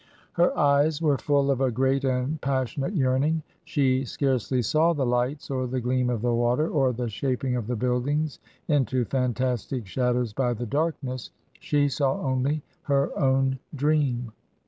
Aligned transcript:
Her 0.33 0.47
14 0.47 0.57
158 0.57 0.57
TRANSITION. 0.57 0.87
eyes 0.87 1.01
were 1.03 1.17
full 1.19 1.51
of 1.51 1.61
a 1.61 1.71
great 1.71 2.03
and 2.05 2.41
passionate 2.41 2.95
yearning; 2.95 3.43
she 3.65 4.03
scarcely 4.03 4.63
saw 4.63 4.93
the 4.93 5.05
lights 5.05 5.51
or 5.51 5.67
the 5.67 5.79
gleam 5.79 6.09
of 6.09 6.23
the 6.23 6.33
water 6.33 6.67
or 6.67 6.91
the 6.91 7.07
shaping 7.07 7.55
of 7.55 7.67
the 7.67 7.75
buildings 7.75 8.39
into 8.67 9.05
fantastic 9.05 9.85
shadows 9.85 10.33
by 10.33 10.53
the 10.55 10.65
darkness. 10.65 11.29
She 11.59 11.87
saw 11.87 12.19
only 12.19 12.63
her 12.85 13.15
own 13.15 13.59
dream. 13.75 14.31